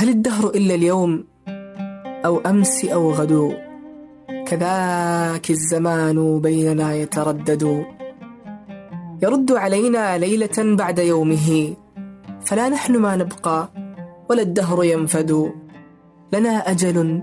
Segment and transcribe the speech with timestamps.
[0.00, 1.24] هل الدهر إلا اليوم
[2.24, 3.52] أو أمس أو غدو
[4.46, 7.84] كذاك الزمان بيننا يتردد.
[9.22, 11.74] يرد علينا ليلة بعد يومه.
[12.40, 13.68] فلا نحن ما نبقى
[14.30, 15.52] ولا الدهر ينفد.
[16.32, 17.22] لنا أجل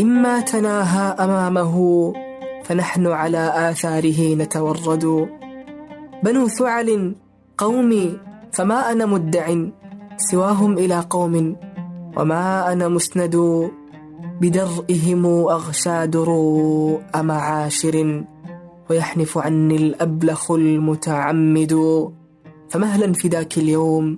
[0.00, 1.76] إما تناهى أمامه
[2.64, 5.28] فنحن على آثاره نتورد.
[6.22, 7.14] بنو ثعل
[7.58, 8.18] قومي
[8.52, 9.54] فما أنا مدع
[10.16, 11.56] سواهم إلى قوم.
[12.16, 13.36] وما أنا مسند
[14.40, 18.24] بدرئهم أغشى دروء معاشر
[18.90, 21.72] ويحنف عني الأبلخ المتعمد
[22.68, 24.16] فمهلا في ذاك اليوم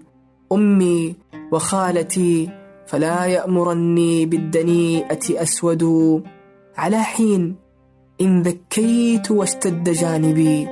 [0.53, 1.17] أمي
[1.53, 2.51] وخالتي
[2.87, 5.83] فلا يأمرني بالدنيئة أسود
[6.77, 7.57] على حين
[8.21, 10.69] إن ذكيت واشتد جانبي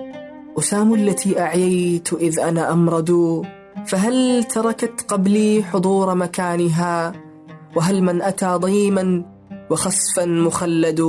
[0.59, 3.43] أسام التي أعييت إذ أنا أمرد
[3.87, 7.13] فهل تركت قبلي حضور مكانها؟
[7.77, 9.25] وهل من أتى ضيما
[9.71, 11.01] وخسفا مخلد؟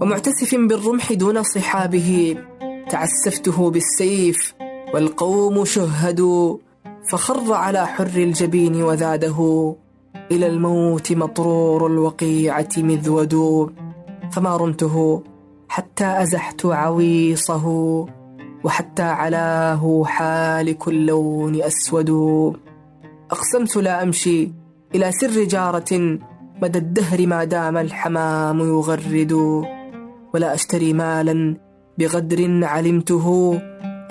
[0.00, 2.36] ومعتسف بالرمح دون صحابه
[2.90, 4.54] تعسفته بالسيف
[4.94, 6.56] والقوم شهدوا
[7.10, 9.38] فخر على حر الجبين وذاده
[10.30, 13.34] إلى الموت مطرور الوقيعة مذود.
[14.32, 15.22] فما رمته
[15.68, 17.66] حتى أزحت عويصه.
[18.64, 22.10] وحتى علاه حالك اللون أسود.
[23.30, 24.52] أقسمت لا أمشي
[24.94, 26.18] إلى سر جارة
[26.62, 29.32] مدى الدهر ما دام الحمام يغرد.
[30.34, 31.56] ولا أشتري مالا
[31.98, 33.26] بغدر علمته.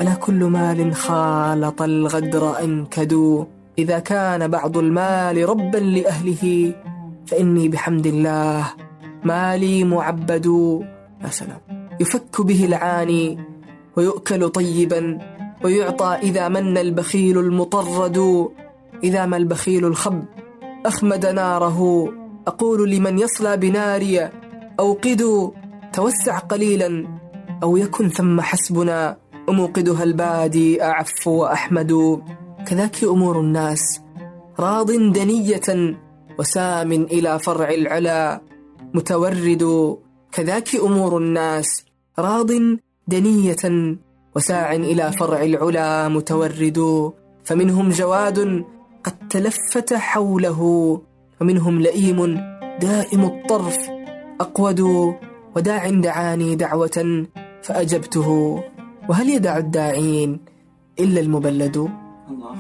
[0.02, 3.46] ألا كل مال خالط الغدر أنكد
[3.78, 6.74] إذا كان بعض المال ربا لأهله
[7.28, 8.64] فإني بحمد الله
[9.24, 10.46] مالي معبد.
[11.24, 11.62] يا سلام
[12.00, 13.40] يفك به العاني
[13.98, 15.20] ويؤكل طيبا
[15.64, 18.48] ويعطى إذا من البخيل المطرد
[19.04, 20.24] إذا ما البخيل الخب
[20.86, 22.10] أخمد ناره.
[22.48, 24.30] أقول لمن يصلى بناري
[24.80, 25.52] أوقدوا
[25.94, 27.08] توسع قليلا
[27.64, 29.18] أو يكن ثم حسبنا.
[29.50, 32.22] أموقدها البادي أعف وأحمد.
[32.68, 34.02] كذاك أمور الناس
[34.60, 35.96] راض دنية
[36.40, 38.42] وسام إلى فرع العلا.
[38.94, 39.96] متورد
[40.32, 41.86] كذاك أمور الناس
[42.20, 42.52] راض
[43.08, 43.96] دنية
[44.36, 47.12] وساع إلى فرع العلا متورد
[47.44, 48.66] فمنهم جواد
[49.04, 50.62] قد تلفت حوله
[51.42, 52.40] ومنهم لئيم
[52.82, 53.90] دائم الطرف
[54.42, 54.82] أقود
[55.56, 57.28] وداع دعاني دعوة
[57.64, 58.64] فأجبته.
[59.10, 60.40] وهل يدع الداعين
[61.00, 61.78] إلا المبلد؟
[62.30, 62.56] الله.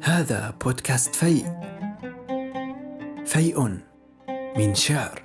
[0.00, 1.46] هذا بودكاست فيء.
[3.24, 3.78] فيء
[4.56, 5.23] من شعر.